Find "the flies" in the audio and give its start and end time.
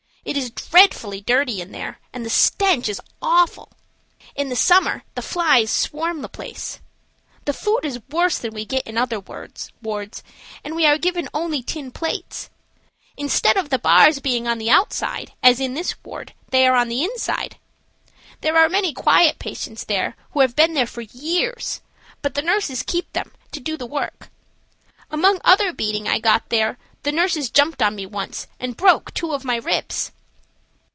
5.15-5.71